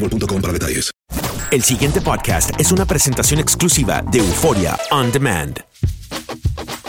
[0.00, 0.90] boostmobile.com para detalles.
[1.50, 5.58] El siguiente podcast es una presentación exclusiva de Euforia On Demand.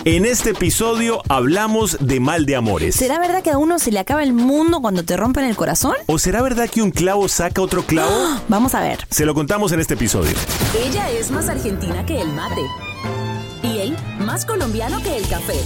[0.06, 2.96] En este episodio hablamos de mal de amores.
[2.96, 5.96] ¿Será verdad que a uno se le acaba el mundo cuando te rompen el corazón?
[6.08, 8.42] ¿O será verdad que un clavo saca otro clavo?
[8.50, 9.06] Vamos a ver.
[9.10, 10.32] Se lo contamos en este episodio.
[10.86, 12.62] Ella es más argentina que el mate.
[13.64, 15.60] Y él más colombiano que el café.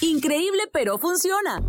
[0.00, 1.62] Increíble, pero funciona.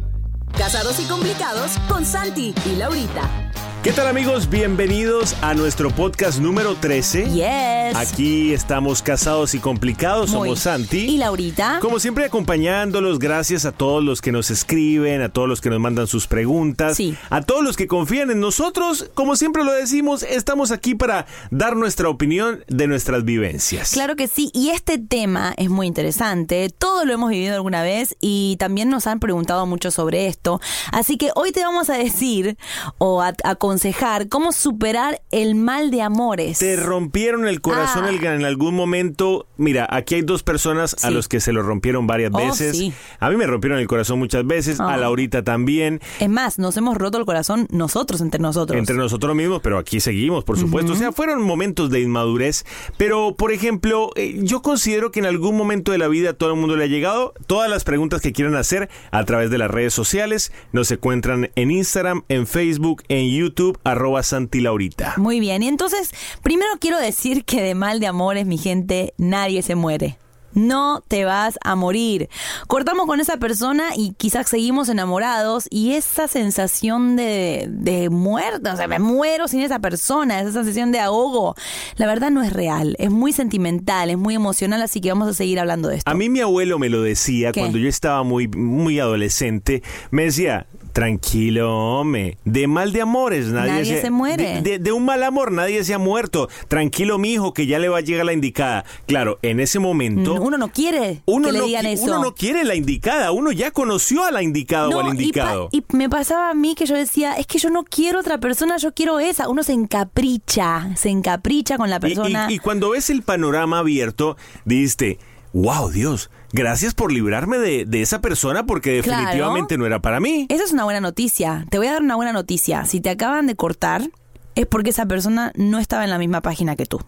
[0.57, 3.48] Casados y complicados con Santi y Laurita.
[3.83, 4.49] ¿Qué tal amigos?
[4.49, 7.29] Bienvenidos a nuestro podcast número 13.
[7.29, 7.95] Yes.
[7.95, 10.49] Aquí estamos casados y complicados, Muy.
[10.49, 10.97] somos Santi.
[11.07, 11.79] ¿Y Laurita?
[11.81, 15.79] Como siempre acompañándolos, gracias a todos los que nos escriben, a todos los que nos
[15.79, 17.15] mandan sus preguntas, Sí.
[17.29, 19.09] a todos los que confían en nosotros.
[19.13, 23.91] Como siempre lo decimos, estamos aquí para dar nuestra opinión de nuestras vivencias.
[23.91, 28.17] Claro que sí, y este tema es muy interesante, todos lo hemos vivido alguna vez
[28.19, 30.59] y también nos han preguntado mucho sobre esto,
[30.91, 32.57] así que hoy te vamos a decir
[32.97, 36.57] o a aconsejar cómo superar el mal de amores.
[36.57, 38.09] Te rompieron el corazón Ah.
[38.09, 39.45] el- en algún momento.
[39.57, 42.75] Mira, aquí hay dos personas a los que se lo rompieron varias Oh, veces.
[42.75, 42.91] sí.
[43.19, 44.97] A mí me rompieron el corazón muchas veces, a Oh.
[44.97, 46.01] Laurita también.
[46.19, 48.77] Es más, nos hemos roto el corazón nosotros entre nosotros.
[48.77, 50.93] Entre nosotros mismos, pero aquí seguimos, por supuesto.
[50.93, 52.65] O sea, fueron momentos de inmadurez.
[52.97, 56.59] Pero, por ejemplo, eh, yo considero que en algún momento de la vida todo el
[56.59, 57.33] mundo le ha llegado.
[57.45, 61.69] Todas las preguntas que quieran hacer a través de las redes sociales nos encuentran en
[61.71, 65.13] Instagram, en Facebook, en YouTube, arroba Santi Laurita.
[65.17, 66.11] Muy bien, y entonces,
[66.41, 70.17] primero quiero decir que de mal de amores, mi gente, nadie se muere.
[70.53, 72.29] No te vas a morir.
[72.67, 78.75] Cortamos con esa persona y quizás seguimos enamorados y esa sensación de, de muerte, o
[78.75, 81.55] sea, me muero sin esa persona, esa sensación de ahogo,
[81.97, 85.33] la verdad no es real, es muy sentimental, es muy emocional, así que vamos a
[85.33, 86.09] seguir hablando de esto.
[86.09, 87.59] A mí mi abuelo me lo decía ¿Qué?
[87.59, 89.83] cuando yo estaba muy, muy adolescente.
[90.11, 94.61] Me decía, tranquilo, hombre, de mal de amores nadie, Nadie se muere.
[94.61, 96.49] De, de- de un mal amor nadie se ha muerto.
[96.67, 98.85] Tranquilo, mi hijo, que ya le va a llegar la indicada.
[99.07, 100.38] Claro, en ese momento...
[100.41, 102.03] Uno no quiere Uno que le no, digan qui- eso.
[102.05, 105.15] uno no quiere la indicada, uno ya conoció a la indicada o al No, y
[105.15, 105.69] pa- indicado.
[105.71, 108.77] Y, me pasaba a mí que yo decía, es que yo no quiero otra persona,
[108.77, 109.47] yo quiero esa.
[109.49, 112.47] Uno se encapricha, se encapricha con la persona.
[112.49, 115.19] y- y cuando ves el panorama abierto, dijiste,
[115.53, 119.21] wow, Dios, gracias por librarme de, de esa persona porque Claro.
[119.21, 120.45] definitivamente no era para mí.
[120.49, 121.65] Esa es una buena noticia.
[121.69, 122.85] Te voy a dar una buena noticia.
[122.85, 124.09] Si te acaban de cortar,
[124.55, 126.99] es porque esa persona no estaba en la misma página que tú.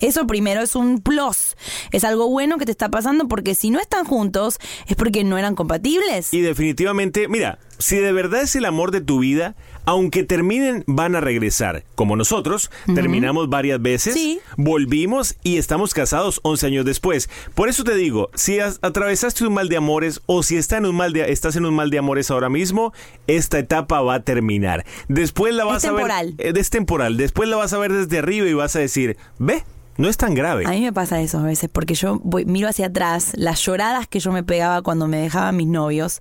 [0.00, 1.56] Eso primero es un plus.
[1.92, 5.38] Es algo bueno que te está pasando porque si no están juntos es porque no
[5.38, 6.32] eran compatibles.
[6.34, 9.54] Y definitivamente, mira, si de verdad es el amor de tu vida,
[9.84, 11.84] aunque terminen, van a regresar.
[11.94, 14.40] Como nosotros, terminamos varias veces, Sí.
[14.56, 17.30] volvimos y estamos casados 11 años después.
[17.54, 20.86] Por eso te digo, si as- atravesaste un mal de amores o si está en
[20.86, 22.92] un mal de, estás en un mal de amores ahora mismo,
[23.26, 24.84] esta etapa va a terminar.
[25.08, 26.34] Después la vas a temporal.
[26.36, 26.56] ver...
[26.56, 27.16] eh, Es temporal.
[27.16, 29.62] Después la vas a ver desde arriba y vas a decir, ve.
[29.98, 30.64] No es tan grave.
[30.66, 34.06] A mí me pasa eso a veces, porque yo voy, miro hacia atrás las lloradas
[34.06, 36.20] que yo me pegaba cuando me dejaban mis novios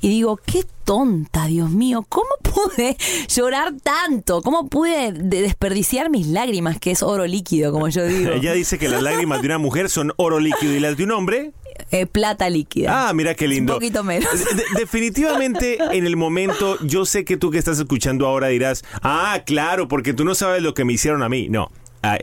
[0.00, 2.96] y digo, qué tonta, Dios mío, ¿cómo pude
[3.28, 4.42] llorar tanto?
[4.42, 8.30] ¿Cómo pude de- desperdiciar mis lágrimas, que es oro líquido, como yo digo?
[8.34, 11.12] Ella dice que las lágrimas de una mujer son oro líquido y las de un
[11.12, 11.52] hombre
[11.90, 13.08] Eh, plata líquida.
[13.08, 13.72] Ah, mira qué lindo.
[13.74, 14.30] Un poquito menos.
[14.32, 19.40] De- definitivamente, en el momento, yo sé que tú que estás escuchando ahora dirás, ah,
[19.46, 21.48] claro, porque tú no sabes lo que me hicieron a mí.
[21.48, 21.70] No.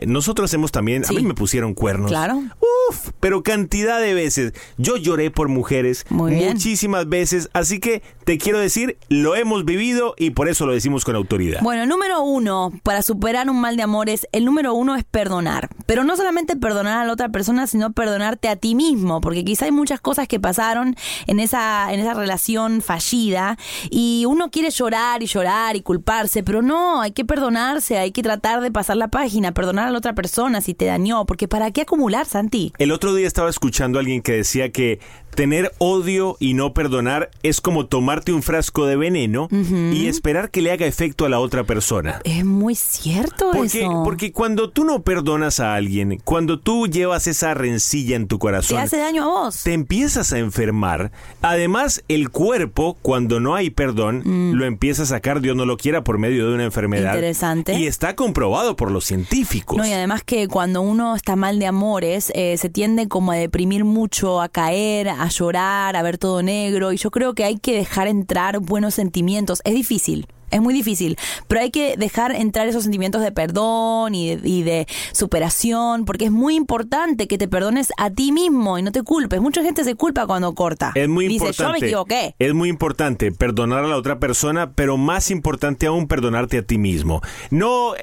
[0.06, 2.10] Nosotros hemos también, a mí me pusieron cuernos.
[2.10, 2.42] Claro.
[2.90, 4.52] Uf, pero cantidad de veces.
[4.76, 6.52] Yo lloré por mujeres Muy bien.
[6.52, 11.04] muchísimas veces, así que te quiero decir, lo hemos vivido y por eso lo decimos
[11.04, 11.60] con autoridad.
[11.62, 15.68] Bueno, número uno, para superar un mal de amores, el número uno es perdonar.
[15.86, 19.66] Pero no solamente perdonar a la otra persona, sino perdonarte a ti mismo, porque quizá
[19.66, 20.96] hay muchas cosas que pasaron
[21.26, 23.56] en esa, en esa relación fallida
[23.90, 28.22] y uno quiere llorar y llorar y culparse, pero no, hay que perdonarse, hay que
[28.22, 31.70] tratar de pasar la página, perdonar a la otra persona si te dañó, porque ¿para
[31.70, 32.72] qué acumular, Santi?
[32.78, 35.00] El otro día estaba escuchando a alguien que decía que
[35.34, 40.62] tener odio y no perdonar es como tomarte un frasco de veneno y esperar que
[40.62, 42.20] le haga efecto a la otra persona.
[42.24, 44.02] Es muy cierto Porque, eso.
[44.04, 48.40] porque cuando tú no perdonas a alguien, cuando tú llevas esa rencilla en tu te
[48.40, 49.62] corazón, hace daño a vos.
[49.62, 51.12] te empiezas a enfermar.
[51.40, 54.22] Además, el cuerpo, cuando no hay perdón,
[54.56, 57.12] lo empieza a sacar, Dios no lo quiera, por medio de una enfermedad.
[57.12, 57.16] Mm.
[57.16, 57.74] Interesante.
[57.78, 59.78] Y está comprobado por los científicos.
[59.78, 63.36] No, y además que cuando uno está mal de amores, eh, se tiende como a
[63.36, 66.92] deprimir mucho, a caer, a llorar, a ver todo negro.
[66.92, 69.60] Y yo creo que hay que dejar entrar buenos sentimientos.
[69.64, 70.26] Es difícil.
[70.50, 71.16] Es muy difícil,
[71.48, 76.26] pero hay que dejar entrar esos sentimientos de perdón y de, y de superación, porque
[76.26, 79.40] es muy importante que te perdones a ti mismo y no te culpes.
[79.40, 80.92] Mucha gente se culpa cuando corta.
[80.94, 81.78] Es muy Dice, importante.
[81.78, 82.34] yo me equivoqué.
[82.38, 86.76] Es muy importante perdonar a la otra persona, pero más importante aún perdonarte a ti
[86.76, 87.22] mismo.
[87.50, 87.94] No,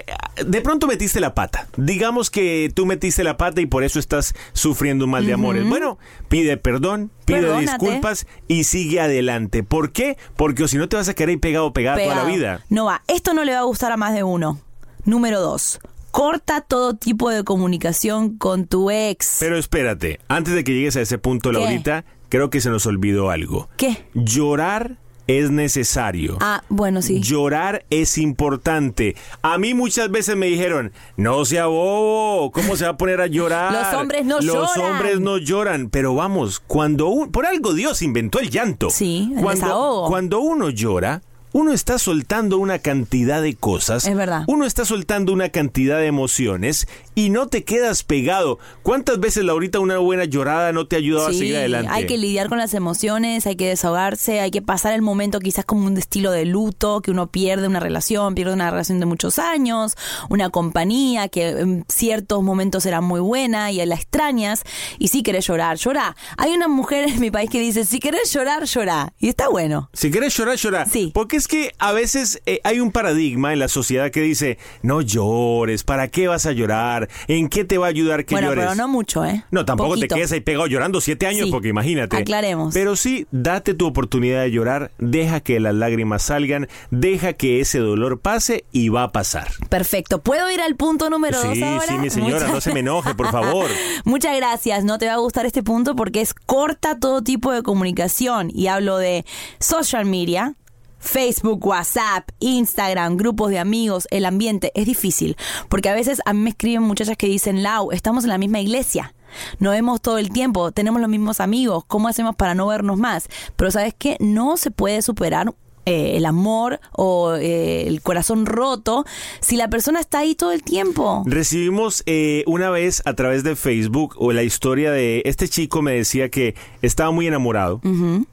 [0.45, 1.67] de pronto metiste la pata.
[1.77, 5.67] Digamos que tú metiste la pata y por eso estás sufriendo un mal de amores.
[5.67, 5.97] Bueno,
[6.27, 7.65] pide perdón, pide Perdónate.
[7.85, 9.63] disculpas y sigue adelante.
[9.63, 10.17] ¿Por qué?
[10.35, 12.35] Porque si no te vas a quedar ahí pegado o pegada toda la Pegado.
[12.35, 12.65] vida.
[12.69, 13.03] No va.
[13.07, 14.59] Esto no le va a gustar a más de uno.
[15.05, 15.79] Número dos.
[16.11, 19.37] Corta todo tipo de comunicación con tu ex.
[19.39, 21.57] Pero espérate, antes de que llegues a ese punto, ¿Qué?
[21.59, 23.69] Laurita, creo que se nos olvidó algo.
[23.77, 24.05] ¿Qué?
[24.15, 24.97] Llorar
[25.29, 26.37] es necesario.
[26.41, 27.19] Ah, bueno, sí.
[27.21, 29.15] Llorar es importante.
[29.43, 33.27] A mí muchas veces me dijeron, no sea bobo, ¿cómo se va a poner a
[33.27, 33.71] llorar?
[33.71, 34.91] Los hombres no Los lloran.
[34.93, 35.89] hombres no lloran.
[35.89, 38.89] Pero vamos, cuando un- por algo Dios inventó el llanto.
[38.89, 40.07] Sí, el cuando, desahogo.
[40.07, 41.21] cuando uno llora,
[41.51, 44.05] uno está soltando una cantidad de cosas.
[44.05, 44.43] Es verdad.
[44.47, 46.87] Uno está soltando una cantidad de emociones
[47.25, 48.59] y no te quedas pegado.
[48.81, 51.91] ¿Cuántas veces, Laurita, una buena llorada no te ha ayudado a Sí, seguir adelante?
[51.91, 55.65] hay que lidiar con las emociones, hay que desahogarse, hay que pasar el momento quizás
[55.65, 59.37] como un estilo de luto, que uno pierde una relación, pierde una relación de muchos
[59.37, 59.95] años,
[60.29, 64.63] una compañía que en ciertos momentos era muy buena y la extrañas
[64.97, 66.15] y si querés llorar, llorá.
[66.37, 69.13] Hay una mujer en mi país que dice, si querés llorar, llorá.
[69.19, 69.89] Y está bueno.
[69.93, 70.87] Si querés llorar, llorar.
[70.89, 71.11] Sí.
[71.13, 75.01] Porque es que a veces eh, hay un paradigma en la sociedad que dice, no
[75.01, 77.08] llores, ¿para qué vas a llorar?
[77.27, 78.65] ¿En qué te va a ayudar que bueno, llores?
[78.65, 79.43] pero no mucho, ¿eh?
[79.51, 80.07] No, tampoco Poquito.
[80.07, 81.51] te quedes ahí pegado llorando siete años, Sí.
[81.51, 82.17] porque imagínate.
[82.17, 82.73] Aclaremos.
[82.73, 87.79] Pero sí, date tu oportunidad de llorar, deja que las lágrimas salgan, deja que ese
[87.79, 89.47] dolor pase y va a pasar.
[89.69, 90.21] Perfecto.
[90.21, 91.85] ¿Puedo ir al punto número dos sí, ahora?
[91.87, 93.67] sí, mi señora, Muchas- no se me enoje, por favor.
[94.05, 94.83] Muchas gracias.
[94.83, 98.67] No te va a gustar este punto porque es corta todo tipo de comunicación y
[98.67, 99.25] hablo de
[99.59, 100.55] social media.
[100.99, 105.37] Facebook, WhatsApp, Instagram, grupos de amigos, el ambiente es difícil
[105.69, 108.59] porque a veces a mí me escriben muchachas que dicen, Lau, estamos en la misma
[108.59, 109.13] iglesia,
[109.59, 113.27] nos vemos todo el tiempo, tenemos los mismos amigos, ¿cómo hacemos para no vernos más?
[113.55, 115.53] Pero sabes que no se puede superar
[115.89, 119.05] eh, el amor o eh, el corazón roto
[119.39, 121.23] si la persona está ahí todo el tiempo.
[121.25, 125.93] Recibimos eh, una vez a través de Facebook o la historia de este chico me
[125.93, 126.53] decía que
[126.83, 127.81] estaba muy enamorado.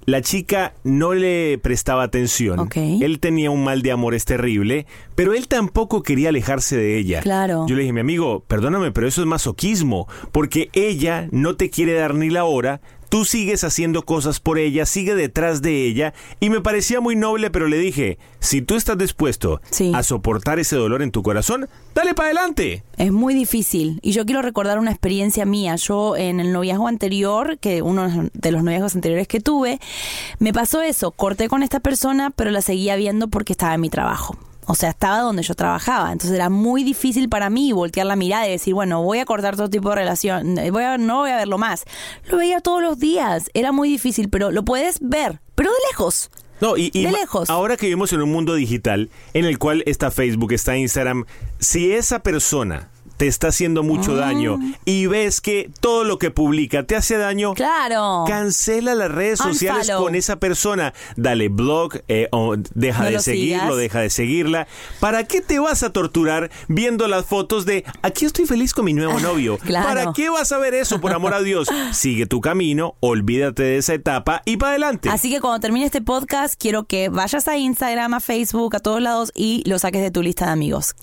[0.04, 2.68] La chica no le prestaba atención.
[2.75, 7.20] Él tenía un mal de amores terrible, pero él tampoco quería alejarse de ella.
[7.20, 7.64] Claro.
[7.66, 11.94] Yo le dije, mi amigo, perdóname, pero eso es masoquismo, porque ella no te quiere
[11.94, 12.82] dar ni la hora.
[13.08, 17.50] Tú sigues haciendo cosas por ella, sigue detrás de ella, y me parecía muy noble,
[17.50, 19.92] pero le dije, si tú estás dispuesto Sí.
[19.94, 22.82] a soportar ese dolor en tu corazón, dale para adelante.
[22.96, 23.98] Es muy difícil.
[24.02, 25.76] Y yo quiero recordar una experiencia mía.
[25.76, 29.80] Yo en el noviazgo anterior, que uno de los noviazgos anteriores que tuve,
[30.38, 31.10] me pasó eso.
[31.12, 34.36] Corté con esta persona, pero la seguía viendo porque estaba en mi trabajo.
[34.66, 36.12] O sea, estaba donde yo trabajaba.
[36.12, 39.56] Entonces era muy difícil para mí voltear la mirada y decir, bueno, voy a cortar
[39.56, 40.56] todo tipo de relación.
[40.73, 41.85] Voy a, no voy a verlo más.
[42.28, 43.50] Lo veía todos los días.
[43.54, 46.30] Era muy difícil, pero lo puedes ver, pero de lejos.
[46.61, 47.50] No, y, y De lejos.
[47.50, 51.26] ahora que vivimos en un mundo digital en el cual está Facebook, está Instagram,
[51.58, 54.16] si esa persona te está haciendo mucho Mm.
[54.16, 58.25] daño y ves que todo lo que publica te hace daño, Claro.
[58.26, 60.92] cancela las redes sociales con esa persona.
[61.16, 63.76] Dale blog, eh, o deja No de lo seguirlo, sigas.
[63.78, 64.66] deja de seguirla.
[65.00, 68.92] ¿Para qué te vas a torturar viendo las fotos de aquí estoy feliz con mi
[68.92, 69.58] nuevo novio?
[69.66, 69.87] Claro.
[69.88, 71.68] ¿Para qué vas a ver eso, por amor a Dios?
[71.92, 75.08] Sigue tu camino, olvídate de esa etapa y para adelante.
[75.08, 79.00] Así que cuando termine este podcast, quiero que vayas a Instagram, a Facebook, a todos
[79.02, 80.94] lados y lo saques de tu lista de amigos.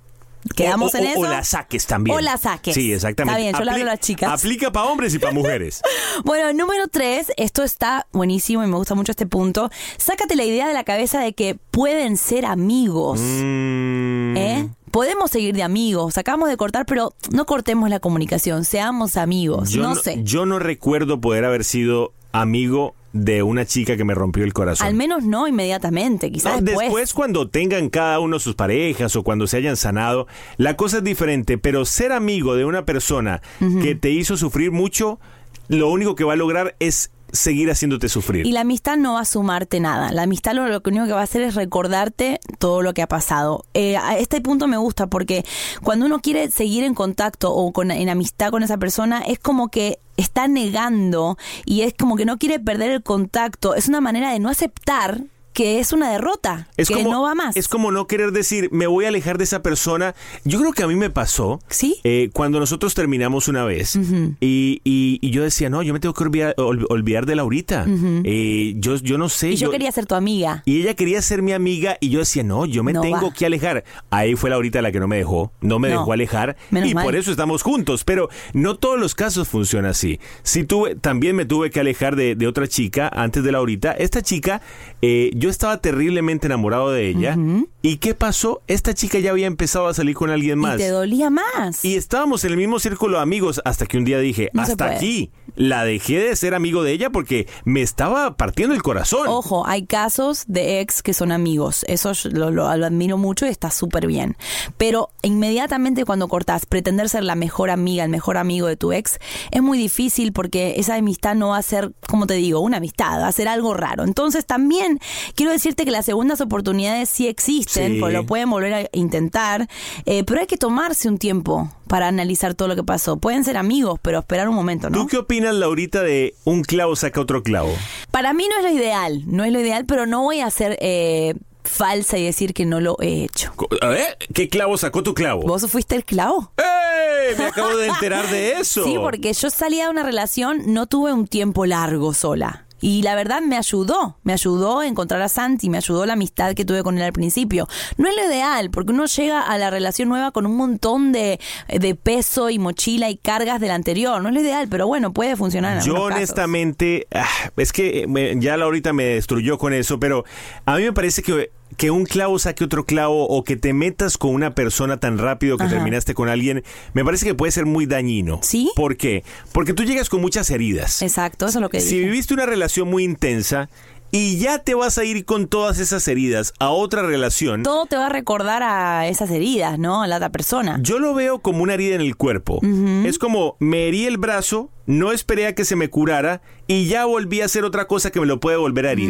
[0.56, 1.20] ¿Quedamos o, en o- eso?
[1.20, 2.18] O la saques también.
[2.18, 2.74] O la saques.
[2.74, 3.40] Sí, exactamente.
[3.40, 4.32] Está bien, yo le hablo a las chicas.
[4.32, 5.82] Aplica para hombres y para mujeres.
[6.24, 9.70] Bueno, número tres, esto está buenísimo y me gusta mucho este punto.
[9.98, 13.20] Sácate la idea de la cabeza de que pueden ser amigos.
[13.20, 14.38] Mm.
[14.38, 14.70] ¿Eh?
[14.92, 19.72] Podemos seguir de amigos, acabamos de cortar, pero no cortemos la comunicación, seamos amigos.
[19.72, 20.20] Yo no, sé.
[20.24, 24.88] Yo no recuerdo poder haber sido amigo de una chica que me rompió el corazón.
[24.88, 26.88] Al menos no inmediatamente, quizás No, después.
[26.88, 30.28] después cuando tengan cada uno sus parejas o cuando se hayan sanado,
[30.58, 33.42] la cosa es diferente, pero ser amigo de una persona
[33.82, 35.20] que te hizo sufrir mucho,
[35.68, 38.46] lo único que va a lograr es seguir haciéndote sufrir.
[38.46, 40.12] Y la amistad no va a sumarte nada.
[40.12, 43.08] La amistad lo, lo único que va a hacer es recordarte todo lo que ha
[43.08, 43.66] pasado.
[43.74, 45.44] Eh, a este punto me gusta porque
[45.82, 49.70] cuando uno quiere seguir en contacto o con, en amistad con esa persona, es como
[49.70, 53.76] que está negando y es como que no quiere perder el contacto.
[53.76, 57.36] Es una manera de no aceptar que es una derrota, Es que como, no va
[57.36, 57.56] más.
[57.56, 60.16] Es como no querer decir, me voy a alejar de esa persona.
[60.44, 61.62] Yo creo que a mí me pasó.
[61.70, 61.98] ¿Sí?
[62.04, 66.14] eh, cuando nosotros terminamos una vez y, y- y yo decía, no, yo me tengo
[66.14, 67.86] que olvidar, ol- olvidar de Laurita.
[68.24, 69.52] Eh, yo, yo no sé.
[69.52, 70.62] y yo, quería ser tu amiga.
[70.66, 73.34] Y ella quería ser mi amiga y yo decía, no, yo me No tengo va.
[73.34, 73.84] que alejar.
[74.10, 76.00] Ahí fue Laurita la que no me dejó, no me No.
[76.00, 77.04] dejó alejar Menos y mal.
[77.06, 78.04] por eso estamos juntos.
[78.04, 80.20] Pero no todos los casos funcionan así.
[80.44, 83.92] Sí tuve, también me tuve que alejar de, de otra chica antes de Laurita.
[83.92, 84.62] Esta chica,
[85.02, 87.38] eh, yo estaba terriblemente enamorado de ella.
[87.82, 88.62] ¿Y qué pasó?
[88.68, 90.76] Esta chica ya había empezado a salir con alguien más.
[90.76, 91.84] Y te dolía más.
[91.84, 94.86] Y estábamos en el mismo círculo de amigos hasta que un día dije, No hasta
[94.96, 95.32] aquí.
[95.56, 99.28] La dejé de ser amigo de ella porque me estaba partiendo el corazón.
[99.28, 101.84] Ojo, hay casos de ex que son amigos.
[101.90, 104.38] Eso lo- lo admiro mucho y está súper bien.
[104.78, 109.20] Pero inmediatamente cuando cortás, pretender ser la mejor amiga, el mejor amigo de tu ex,
[109.52, 113.20] es muy difícil porque esa amistad no va a ser, como te digo, una amistad,
[113.20, 114.04] va a ser algo raro.
[114.06, 115.00] Entonces también
[115.36, 118.00] quiero decirte que las segundas oportunidades sí existen, Sí.
[118.00, 119.68] pues lo pueden volver a intentar,
[120.06, 123.18] eh, pero hay que tomarse un tiempo para analizar todo lo que pasó.
[123.18, 124.98] Pueden ser amigos, pero esperar un momento, ¿no?
[125.00, 127.72] ¿Tú qué opinas, Laurita, de un clavo saca otro clavo?
[128.12, 130.78] Para mí no es lo ideal, no es lo ideal, pero no voy a ser
[130.82, 133.54] eh, falsa y decir que no lo he hecho.
[133.82, 135.44] Ver, ¿qué clavo sacó tu clavo?
[135.44, 136.52] ¿Vos fuiste el clavo?
[136.58, 137.36] ¡Ey!
[137.38, 138.84] Me acabo de enterar de eso.
[138.84, 142.66] Sí, porque yo salía de una relación, no tuve un tiempo largo sola.
[142.86, 146.54] Y la verdad me ayudó, me ayudó a encontrar a Santi, me ayudó la amistad
[146.54, 147.66] que tuve con él al principio.
[147.96, 151.40] No es lo ideal, porque uno llega a la relación nueva con un montón de,
[151.70, 154.22] de peso y mochila y cargas del anterior.
[154.22, 156.12] No es lo ideal, pero bueno, puede funcionar en Yo casos.
[156.12, 157.26] honestamente, ah,
[157.56, 160.26] es que me- ya Laurita me destruyó con eso, pero
[160.66, 164.18] a mí me parece que, que un clavo saque otro clavo o que te metas
[164.18, 165.74] con una persona tan rápido que Ajá.
[165.76, 166.64] terminaste con alguien,
[166.94, 168.40] me parece que puede ser muy dañino.
[168.44, 168.72] ¿Sí?
[168.76, 169.24] ¿Por qué?
[169.52, 171.02] Porque tú llegas con muchas heridas.
[171.02, 172.06] Exacto, eso es lo que Si dije.
[172.10, 173.70] viviste una relación muy intensa
[174.16, 177.96] y ya te vas a ir con todas esas heridas a otra relación, Todo te
[177.96, 180.04] va a recordar a esas heridas, ¿no?
[180.04, 180.78] A la otra persona.
[180.84, 182.60] yo lo veo como una herida en el cuerpo.
[183.06, 187.06] Es como me herí el brazo, no esperé a que se me curara y ya
[187.06, 189.10] volví a hacer otra cosa que me lo puede volver a herir.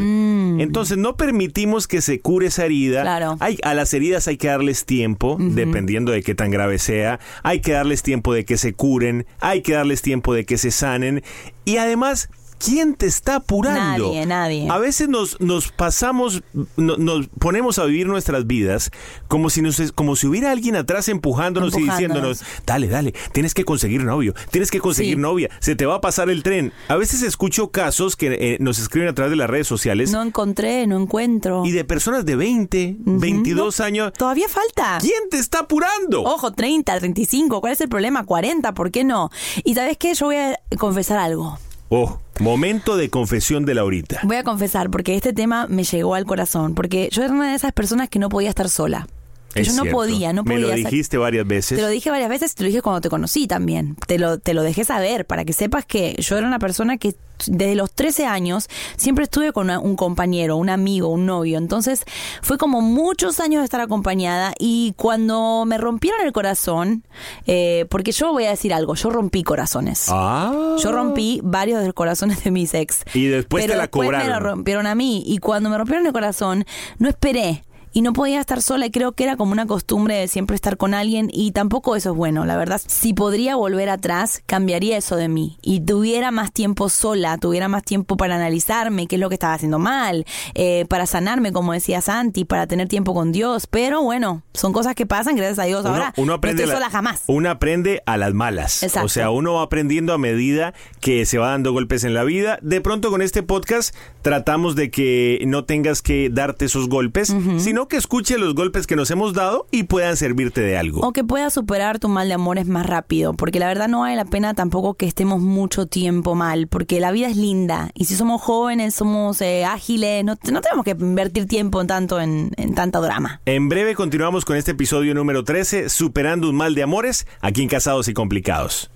[0.62, 3.02] Entonces no permitimos que se cure esa herida.
[3.02, 3.36] Claro.
[3.42, 7.20] Hay, a las heridas hay que darles tiempo, dependiendo de qué tan grave sea.
[7.44, 10.72] Hay que darles tiempo de que se curen, hay que darles tiempo de que se
[10.72, 11.24] sanen.
[11.66, 12.30] Y además...
[12.64, 14.08] ¿Quién te está apurando?
[14.08, 14.68] Nadie, nadie.
[14.70, 16.42] A veces nos, nos pasamos,
[16.78, 18.92] no- nos ponemos a vivir nuestras vidas
[19.28, 23.66] como si, nos, como si hubiera alguien atrás empujándonos, y diciéndonos, dale, dale, tienes que
[23.66, 25.22] conseguir novio, tienes que conseguir Sí.
[25.22, 26.72] novia, se te va a pasar el tren.
[26.88, 30.22] A veces escucho casos que eh, nos escriben a través de las redes sociales No
[30.22, 31.64] encontré, no encuentro.
[31.66, 34.14] y de personas de 20, 22 años.
[34.14, 34.98] Todavía falta.
[35.02, 36.24] ¿Quién te está apurando?
[36.24, 38.24] Ojo, 30, 35, ¿cuál es el problema?
[38.26, 39.30] 40, ¿por qué no?
[39.64, 41.58] Y sabes qué, yo voy a confesar algo.
[41.96, 44.20] Oh, momento de confesión de Laurita.
[44.24, 47.56] Voy a confesar porque este tema me llegó al corazón, porque yo era una de
[47.56, 49.08] esas personas que no podía estar sola.
[49.54, 50.68] Que Es yo no podía, no Me podía.
[50.68, 51.78] lo sa- dijiste varias veces.
[51.78, 53.96] Te lo dije varias veces, te lo dije cuando te conocí también.
[54.08, 57.16] Te lo, te lo dejé saber para que sepas que yo era una persona que
[57.46, 61.58] desde los 13 años siempre estuve con una- un compañero, un amigo, un novio.
[61.58, 62.04] Entonces
[62.42, 67.04] fue como muchos años de estar acompañada y cuando me rompieron el corazón,
[67.46, 70.06] eh, porque yo voy a decir algo, yo rompí corazones.
[70.10, 70.76] Ah.
[70.82, 73.04] Yo rompí varios de los corazones de mis ex.
[73.14, 74.34] Y después pero te la después me cobraron.
[74.44, 75.24] lo rompieron a mí.
[75.28, 76.66] Y cuando me rompieron el corazón,
[76.98, 77.64] no esperé.
[77.94, 80.78] Y no podía estar sola y creo que era como una costumbre de siempre estar
[80.78, 82.82] con alguien y tampoco eso es bueno, la verdad.
[82.86, 87.84] Si podría volver atrás, cambiaría eso de mí y tuviera más tiempo sola, tuviera más
[87.84, 92.02] tiempo para analizarme qué es lo que estaba haciendo mal, eh, para sanarme, como decía
[92.02, 93.68] Santi, para tener tiempo con Dios.
[93.68, 95.82] Pero bueno, son cosas que pasan, gracias a Dios.
[95.82, 97.24] Uno, Ahora uno no aprende la- sola jamás.
[97.28, 98.84] Uno aprende a las malas.
[98.84, 99.06] Exacto.
[99.06, 102.58] O sea, uno va aprendiendo a medida que se va dando golpes en la vida.
[102.62, 107.83] De pronto con este podcast tratamos de que no tengas que darte esos golpes, sino
[107.88, 111.02] que escuche los golpes que nos hemos dado y puedan servirte de algo.
[111.02, 114.16] O que puedas superar tu mal de amores más rápido, porque la verdad no vale
[114.16, 118.16] la pena tampoco que estemos mucho tiempo mal, porque la vida es linda y si
[118.16, 122.76] somos jóvenes, somos eh, ágiles, no, no tenemos que invertir tiempo en tanto en, en
[122.76, 123.42] tanto drama.
[123.46, 127.70] En breve continuamos con este episodio número 13, Superando un mal de amores, aquí en
[127.70, 128.92] Casados y Complicados.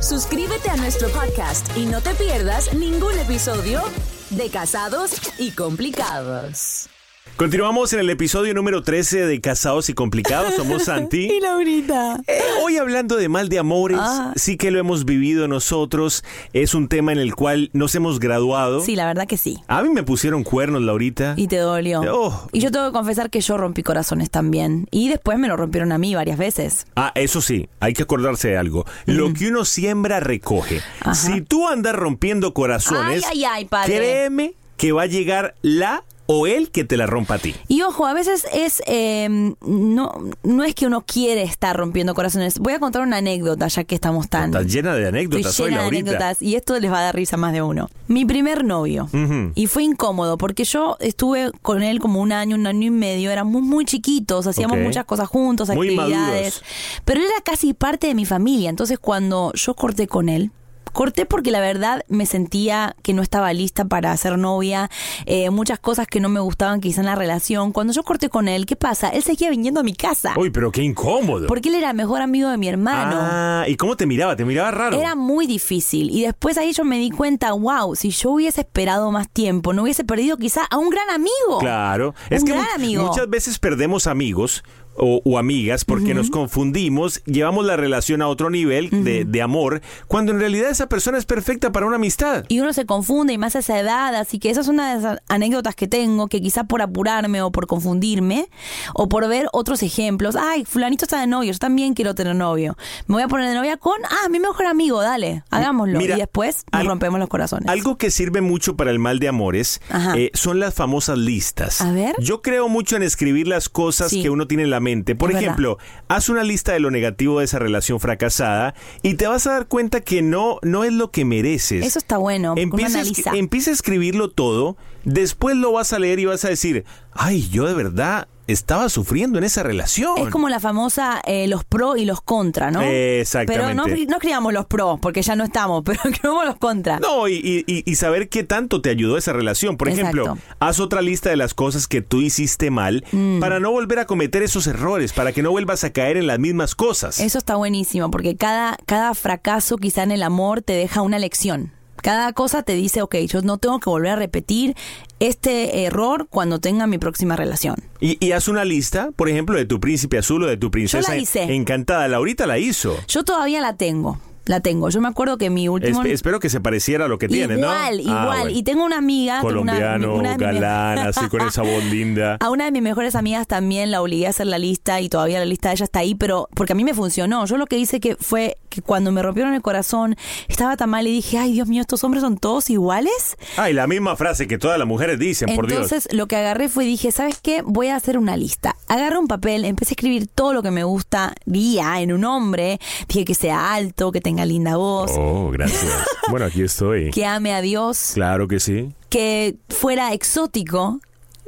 [0.00, 3.82] Suscríbete a nuestro podcast y no te pierdas ningún episodio
[4.30, 6.88] de Casados y Complicados.
[7.36, 10.54] Continuamos en el episodio número 13 de Casados y Complicados.
[10.54, 11.28] Somos Santi.
[11.28, 12.20] Y Laurita.
[12.28, 14.32] Eh, hoy hablando de mal de amores, Ah.
[14.36, 16.22] sí que lo hemos vivido nosotros.
[16.52, 18.80] Es un tema en el cual nos hemos graduado.
[18.82, 19.58] Sí, la verdad que sí.
[19.66, 21.34] A mí me pusieron cuernos, Laurita.
[21.36, 22.02] Y te dolió.
[22.14, 22.48] Oh.
[22.52, 24.86] Y yo tengo que confesar que yo rompí corazones también.
[24.92, 26.86] Y después me lo rompieron a mí varias veces.
[26.94, 28.84] Ah, eso sí, hay que acordarse de algo.
[29.06, 30.80] Lo que uno siembra, recoge.
[31.00, 31.14] Ajá.
[31.14, 33.96] Si tú andas rompiendo corazones, Ay, ay, ay, padre.
[33.96, 37.54] créeme que va a llegar la o él que te la rompa a ti.
[37.68, 40.12] Y ojo, a veces es eh, no,
[40.42, 42.58] no es que uno quiere estar rompiendo corazones.
[42.58, 45.82] Voy a contar una anécdota ya que estamos tan Estás llena de anécdotas hoy, llena
[45.82, 47.90] de anécdotas y esto les va a dar risa a más de uno.
[48.08, 49.08] Mi primer novio.
[49.54, 53.30] Y fue incómodo porque yo estuve con él como un año, un año y medio.
[53.30, 56.62] Éramos muy chiquitos, hacíamos muchas cosas juntos, actividades.
[57.04, 58.70] Pero él era casi parte de mi familia.
[58.70, 60.50] Entonces cuando yo corté con él,
[60.92, 64.90] Corté porque la verdad me sentía que no estaba lista para ser novia,
[65.26, 67.72] eh, muchas cosas que no me gustaban quizá en la relación.
[67.72, 69.08] Cuando yo corté con él, ¿qué pasa?
[69.08, 70.34] Él seguía viniendo a mi casa.
[70.36, 71.46] Uy, pero qué incómodo.
[71.46, 73.16] Porque él era mejor amigo de mi hermano.
[73.20, 74.36] Ah, ¿y cómo te miraba?
[74.36, 74.98] ¿Te miraba raro?
[75.00, 76.10] Era muy difícil.
[76.10, 79.82] Y después ahí yo me di cuenta, wow, si yo hubiese esperado más tiempo, no
[79.82, 81.58] hubiese perdido quizá a un gran amigo.
[81.60, 82.14] Claro.
[82.30, 83.02] Un es que gran mu- amigo.
[83.06, 84.62] muchas veces perdemos amigos
[84.96, 89.80] o, o amigas porque nos confundimos, llevamos la relación a otro nivel de, de amor,
[90.06, 92.44] cuando en realidad esa persona es perfecta para una amistad.
[92.48, 94.98] Y uno se confunde y más a esa edad, así que esa es una de
[95.00, 98.48] esas anécdotas que tengo, que quizá por apurarme o por confundirme,
[98.94, 102.76] o por ver otros ejemplos, ay, fulanito está de novio, yo también quiero tener novio.
[103.06, 105.98] Me voy a poner de novia con, ah, mi mejor amigo, dale, hagámoslo.
[105.98, 107.68] Mira, y después nos al- rompemos los corazones.
[107.68, 109.80] Algo que sirve mucho para el mal de amores
[110.16, 111.80] eh, son las famosas listas.
[111.80, 112.14] A ver.
[112.18, 114.22] Yo creo mucho en escribir las cosas Sí.
[114.22, 115.14] que uno tiene en la mente.
[115.14, 115.44] Por Es verdad.
[115.52, 119.52] ejemplo, haz una lista de lo negativo de esa relación fracasada y te vas a
[119.52, 121.86] dar cuenta que no, no es lo que mereces.
[121.86, 123.02] Eso está bueno, Empieza,
[123.34, 127.66] empieza a escribirlo todo, después lo vas a leer y vas a decir, ay, yo
[127.66, 130.18] de verdad estaba sufriendo en esa relación.
[130.18, 132.82] Es como la famosa eh, los pro y los contra, ¿no?
[132.82, 133.52] Exactamente.
[133.62, 136.98] Pero no, no escribamos los pro, porque ya no estamos, pero escribamos los contra.
[136.98, 139.76] No, y, y- y- y saber qué tanto te ayudó esa relación.
[139.76, 140.42] Por ejemplo, Exacto.
[140.58, 143.40] haz otra lista de las cosas que tú hiciste mal Mm.
[143.40, 146.38] para no volver a cometer esos errores, para que no vuelvas a caer en las
[146.38, 147.20] mismas cosas.
[147.20, 151.72] Eso está buenísimo, porque cada, cada fracaso quizá en el amor te deja una lección.
[151.96, 154.74] Cada cosa te dice, ok, yo no tengo que volver a repetir
[155.20, 157.76] este error cuando tenga mi próxima relación.
[158.00, 161.12] Y, y haz una lista, por ejemplo, de tu príncipe azul o de tu princesa
[161.12, 161.42] la hice.
[161.42, 162.08] encantada.
[162.08, 162.96] Laurita la hizo.
[163.06, 164.88] Yo todavía la tengo, la tengo.
[164.90, 166.02] Yo me acuerdo que mi último...
[166.02, 167.60] Espe- espero que se pareciera a lo que tiene, ¿no?
[167.66, 168.26] igual, Ah, igual.
[168.42, 168.50] bueno.
[168.50, 169.34] Y tengo una amiga...
[169.34, 172.36] una- Colombiano, una mis- galán, así con esa voz linda.
[172.40, 175.38] A una de mis mejores amigas también la obligué a hacer la lista y todavía
[175.38, 177.44] la lista de ella está ahí, pero porque a mí me funcionó.
[177.46, 180.16] Yo lo que hice que fue que cuando me rompieron el corazón
[180.48, 183.36] estaba tan mal y dije, ay Dios mío, estos hombres son todos iguales.
[183.56, 185.82] Ay, la misma frase que todas las mujeres dicen, por Dios.
[185.82, 187.62] Entonces lo que agarré fue dije, ¿sabes qué?
[187.64, 188.76] Voy a hacer una lista.
[188.88, 192.80] Agarré un papel, empecé a escribir todo lo que me gustaría en un hombre.
[193.08, 195.92] Dije que sea alto, que tenga linda voz, Oh, gracias.
[196.30, 197.10] bueno, aquí estoy.
[197.10, 198.92] que ame a Dios, Claro que sí.
[199.08, 201.00] que fuera exótico,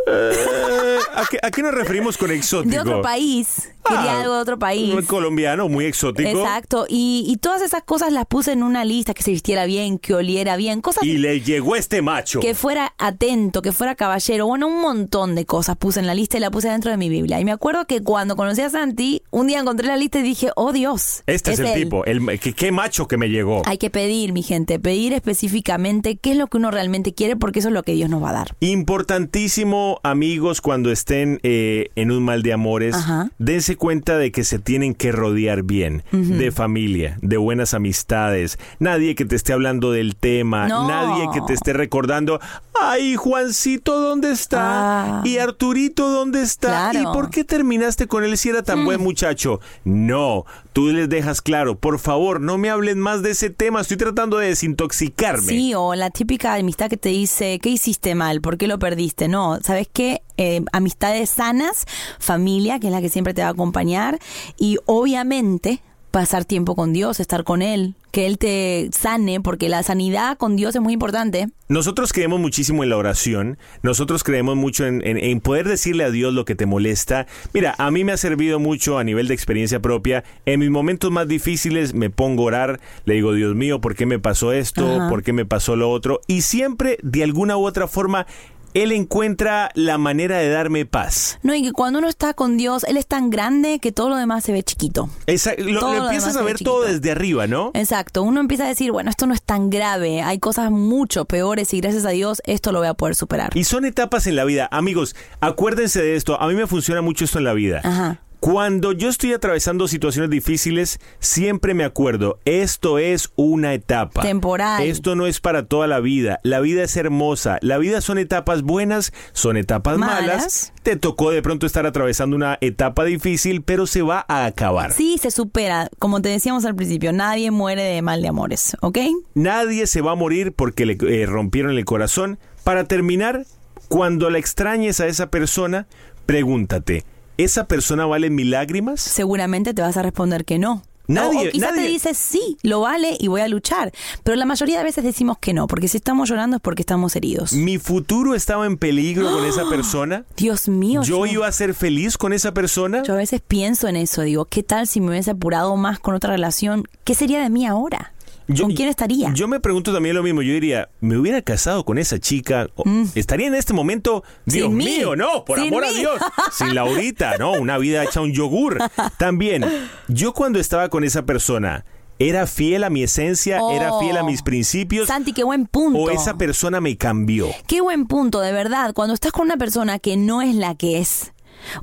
[0.06, 2.70] Eh, ¿a, qué, a qué nos referimos con exótico?
[2.74, 3.70] de otro país.
[3.86, 4.92] Quería Ah, algo de otro país.
[4.94, 6.26] Muy colombiano, muy exótico.
[6.28, 9.98] Exacto, y, y todas esas cosas las puse en una lista, que se vistiera bien,
[9.98, 12.40] que oliera bien, cosas Y le llegó este macho.
[12.40, 16.38] que fuera atento, que fuera caballero, bueno, un montón de cosas puse en la lista
[16.38, 17.40] y la puse dentro de mi Biblia.
[17.40, 20.50] Y me acuerdo que cuando conocí a Santi, un día encontré la lista y dije,
[20.56, 21.22] oh Dios.
[21.26, 21.74] Este es, el él.
[21.74, 22.06] tipo.
[22.06, 23.60] El, ¿qué, qué macho que me llegó.
[23.66, 27.58] Hay que pedir, mi gente, pedir específicamente qué es lo que uno realmente quiere porque
[27.58, 28.56] eso es lo que Dios nos va a dar.
[28.60, 33.30] Importantísimo amigos, cuando estén eh, en un mal de amores, Ajá.
[33.38, 38.58] dense cuenta de que se tienen que rodear bien, de familia, de buenas amistades.
[38.78, 40.88] Nadie que te esté hablando del tema, No.
[40.88, 42.40] nadie que te esté recordando,
[42.80, 45.20] ay, Juancito, ¿dónde está?
[45.24, 46.88] Y Arturito, ¿dónde está?
[46.88, 46.90] Ah.
[46.90, 47.10] Claro.
[47.10, 49.60] ¿Y por qué terminaste con él si era tan buen muchacho?
[49.84, 53.96] No, tú les dejas claro, por favor, no me hablen más de ese tema, estoy
[53.96, 55.48] tratando de desintoxicarme.
[55.48, 58.40] Sí, o la típica amistad que te dice, ¿qué hiciste mal?
[58.40, 59.28] ¿Por qué lo perdiste?
[59.28, 60.22] No, ¿sabes qué?
[60.36, 61.86] Eh, amistades sanas,
[62.18, 64.18] familia, que es la que siempre te va a acompañar,
[64.58, 65.80] y obviamente
[66.14, 70.54] pasar tiempo con Dios, estar con Él, que Él te sane, porque la sanidad con
[70.54, 71.48] Dios es muy importante.
[71.66, 76.10] Nosotros creemos muchísimo en la oración, nosotros creemos mucho en, en- en poder decirle a
[76.12, 77.26] Dios lo que te molesta.
[77.52, 80.22] Mira, a mí me ha servido mucho a nivel de experiencia propia.
[80.46, 84.06] En mis momentos más difíciles me pongo a orar, le digo, Dios mío, ¿por qué
[84.06, 84.86] me pasó esto?
[84.86, 85.08] Ajá.
[85.08, 86.20] ¿Por qué me pasó lo otro?
[86.28, 88.28] Y siempre, de alguna u otra forma,
[88.74, 91.38] Él encuentra la manera de darme paz.
[91.42, 94.16] No, y que cuando uno está con Dios, Él es tan grande que todo lo
[94.16, 95.08] demás se ve chiquito.
[95.26, 97.70] Esa- lo, lo empiezas a ver todo desde arriba, ¿no?
[97.74, 101.72] Exacto, uno empieza a decir, bueno, esto no es tan grave, hay cosas mucho peores
[101.72, 103.56] y gracias a Dios esto lo voy a poder superar.
[103.56, 104.68] Y son etapas en la vida.
[104.70, 106.40] Amigos, acuérdense de esto.
[106.40, 107.80] A mí me funciona mucho esto en la vida.
[107.84, 108.20] Ajá.
[108.44, 114.20] Cuando yo estoy atravesando situaciones difíciles, siempre me acuerdo, esto es una etapa.
[114.20, 114.82] Temporal.
[114.82, 116.40] Esto no es para toda la vida.
[116.42, 117.56] La vida es hermosa.
[117.62, 120.26] La vida son etapas buenas, son etapas malas.
[120.26, 120.72] Malas.
[120.82, 124.92] Te tocó de pronto estar atravesando una etapa difícil, pero se va a acabar.
[124.92, 125.88] Sí, se supera.
[125.98, 128.98] Como te decíamos al principio, nadie muere de mal de amores, ¿ok?
[129.32, 132.38] Nadie se va a morir porque le eh, rompieron el corazón.
[132.62, 133.46] Para terminar,
[133.88, 135.86] cuando la extrañes a esa persona,
[136.26, 137.04] pregúntate,
[137.38, 139.00] ¿esa persona vale mis lágrimas?
[139.00, 140.82] Seguramente te vas a responder que no.
[141.06, 143.92] Nadie- o, o quizás nadie- te dices sí, lo vale y voy a luchar.
[144.22, 147.14] Pero la mayoría de veces decimos que no, porque si estamos llorando es porque estamos
[147.14, 147.52] heridos.
[147.52, 150.24] Mi futuro estaba en peligro con esa persona.
[150.34, 151.02] Dios mío.
[151.02, 153.02] Yo iba a ser feliz con esa persona.
[153.02, 156.14] Yo a veces pienso en eso, digo, ¿qué tal si me hubiese apurado más con
[156.14, 156.84] otra relación?
[157.04, 158.13] ¿Qué sería de mí ahora?
[158.46, 159.32] Yo- ¿Con quién estaría?
[159.34, 160.42] Yo me pregunto también lo mismo.
[160.42, 162.68] Yo diría, ¿me hubiera casado con esa chica?
[162.74, 164.22] O- ¿Estaría en este momento?
[164.44, 164.74] Dios Mm.
[164.76, 164.84] Mí.
[164.84, 165.92] mío, no, por Sin amor a.
[165.92, 166.20] Dios.
[166.52, 168.78] Sin Laurita, no, una vida hecha un yogur.
[169.18, 169.64] También,
[170.08, 171.84] yo cuando estaba con esa persona,
[172.18, 173.60] ¿era fiel a mi esencia?
[173.72, 174.00] ¿Era Oh.
[174.00, 175.06] fiel a mis principios?
[175.08, 175.98] Santi, qué buen punto.
[175.98, 177.48] ¿O esa persona me cambió?
[177.66, 178.92] Qué buen punto, de verdad.
[178.94, 181.32] Cuando estás con una persona que no es la que es,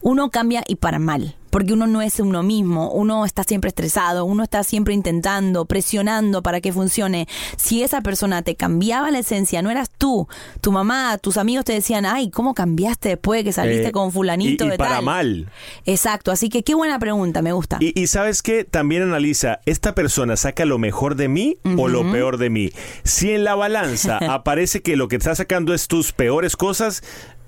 [0.01, 1.35] uno cambia y para mal.
[1.51, 6.41] Porque uno no es uno mismo, uno está siempre estresado, uno está siempre intentando, presionando
[6.41, 7.27] para que funcione.
[7.57, 10.27] Si esa persona te cambiaba la esencia, no eras tú,
[10.61, 14.11] tu mamá, tus amigos te decían, ay, ¿cómo cambiaste después de que saliste Eh, con
[14.11, 15.03] fulanito y, y de para tal?
[15.05, 15.49] mal.
[15.85, 17.77] Exacto, así que qué buena pregunta, me gusta.
[17.79, 22.09] Y, y sabes qué, también analiza, ¿esta persona saca lo mejor de mí o lo
[22.11, 22.71] peor de mí?
[23.03, 27.03] Si en la balanza aparece que lo que está sacando es tus peores cosas,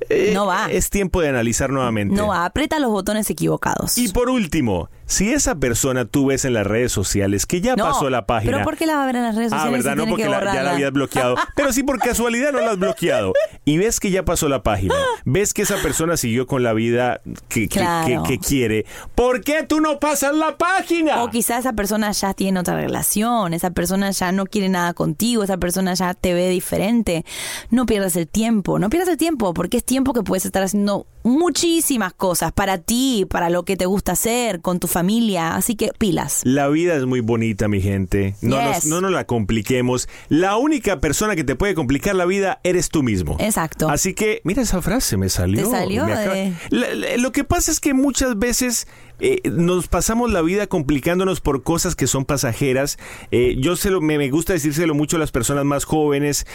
[0.09, 0.67] eh, No va.
[0.71, 2.15] es tiempo de analizar nuevamente.
[2.15, 3.97] no va, aprieta los botones equivocados.
[3.97, 7.85] Y por último, si esa persona tú ves en las redes sociales que ya No,
[7.85, 8.51] pasó la página.
[8.53, 9.83] ¿Pero por qué la va a ver en las redes Ah, sociales?
[9.83, 9.91] ¿verdad?
[10.03, 11.35] si No, porque que la- ya la habías bloqueado.
[11.55, 13.33] Pero sí, por casualidad no la has bloqueado.
[13.65, 14.95] Y ves que ya pasó la página.
[15.25, 18.85] Ves que esa persona siguió con la vida que, que- que- que quiere.
[19.15, 21.23] ¿Por qué tú no pasas la página?
[21.23, 25.43] O quizás esa persona ya tiene otra relación, esa persona ya no quiere nada contigo,
[25.43, 27.25] esa persona ya te ve diferente.
[27.69, 31.05] No pierdas el tiempo, no pierdas el tiempo, porque es tiempo que puedes estar haciendo
[31.23, 35.55] muchísimas cosas para ti, para lo que te gusta hacer, con tu familia.
[35.55, 36.41] Así que pilas.
[36.43, 38.35] La vida es muy bonita, mi gente.
[38.41, 40.07] No, nos, no nos la compliquemos.
[40.29, 43.37] La única persona que te puede complicar la vida eres tú mismo.
[43.39, 43.89] Exacto.
[43.89, 45.63] Así que, mira esa frase, me salió.
[45.63, 48.87] Te salió me acaba- de- La- la- lo que pasa es que muchas veces
[49.19, 52.97] eh, nos pasamos la vida complicándonos por cosas que son pasajeras.
[53.31, 56.45] Eh, yo se lo, me, me gusta decírselo mucho a las personas más jóvenes.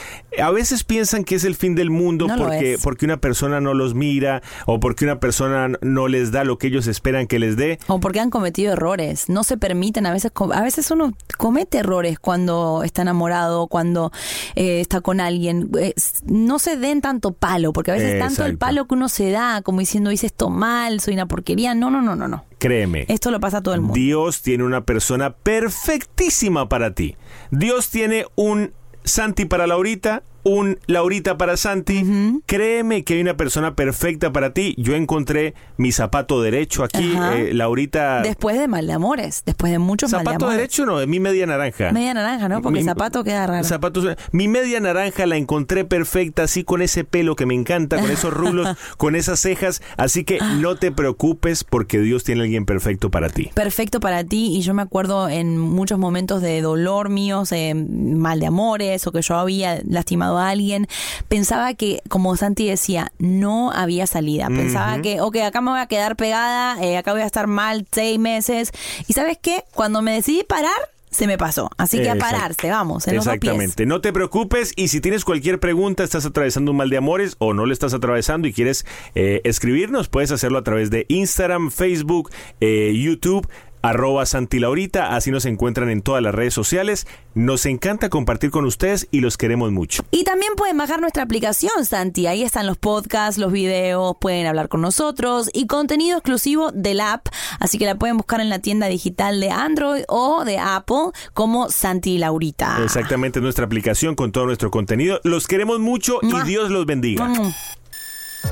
[0.42, 3.72] A veces piensan que es el fin del mundo No porque, porque una persona no
[3.74, 7.56] los mira o porque una persona no les da lo que ellos esperan que les
[7.56, 7.78] dé.
[7.86, 12.18] O porque han cometido errores, no se permiten, a veces a veces uno comete errores
[12.18, 14.12] cuando está enamorado, cuando
[14.54, 15.94] eh, está con alguien, Eh,
[16.24, 19.62] no se den tanto palo, porque a veces tanto el palo que uno se da,
[19.62, 22.44] como diciendo hice esto mal, soy una porquería, no, no, no, no, no.
[22.58, 23.04] Créeme.
[23.08, 23.94] Esto lo pasa a todo el mundo.
[23.94, 27.16] Dios tiene una persona perfectísima para ti.
[27.50, 28.72] Dios tiene un
[29.04, 32.40] Santi para Laurita, un Laurita para Santi.
[32.46, 34.74] Créeme que hay una persona perfecta para ti.
[34.78, 38.22] Yo encontré mi zapato derecho aquí, eh, Laurita.
[38.22, 40.56] Después de mal de amores, después de muchos ¿Zapato amores.
[40.56, 41.06] derecho no?
[41.06, 41.92] Mi media naranja.
[41.92, 42.62] Media naranja, ¿no?
[42.62, 43.64] Porque Mi- zapato queda raro.
[43.64, 48.10] Zapatos, mi media naranja la encontré perfecta, así con ese pelo que me encanta, con
[48.10, 49.82] esos rulos, con esas cejas.
[49.96, 53.50] Así que no te preocupes porque Dios tiene a alguien perfecto para ti.
[53.54, 58.40] perfecto para ti y yo me acuerdo en muchos momentos de dolor míos, eh, mal
[58.40, 60.86] de amores o que yo había lastimado a alguien,
[61.28, 64.48] pensaba que, como Santi decía, no había salida.
[64.48, 67.86] Pensaba que, ok, acá me voy a quedar pegada, eh, acá voy a estar mal
[67.90, 68.72] seis meses.
[69.06, 69.64] Y ¿sabes qué?
[69.74, 70.72] Cuando me decidí parar,
[71.10, 71.70] se me pasó.
[71.76, 73.52] Así que a pararse, vamos, en los dos pies.
[73.52, 73.86] Exactamente.
[73.86, 77.54] No te preocupes y si tienes cualquier pregunta, estás atravesando un mal de amores o
[77.54, 82.30] no lo estás atravesando y quieres eh, escribirnos, puedes hacerlo a través de Instagram, Facebook,
[82.60, 83.48] eh, YouTube
[83.82, 87.06] arroba Santilaurita, así nos encuentran en todas las redes sociales.
[87.34, 90.04] Nos encanta compartir con ustedes y los queremos mucho.
[90.10, 92.26] Y también pueden bajar nuestra aplicación, Santi.
[92.26, 97.28] Ahí están los podcasts, los videos, pueden hablar con nosotros y contenido exclusivo del app.
[97.60, 101.70] Así que la pueden buscar en la tienda digital de Android o de Apple como
[101.70, 102.78] Santi Laurita.
[102.82, 105.20] Exactamente, nuestra aplicación con todo nuestro contenido.
[105.24, 107.30] Los queremos mucho y Dios los bendiga.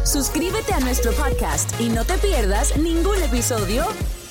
[0.05, 3.87] Suscríbete a nuestro podcast y no te pierdas ningún episodio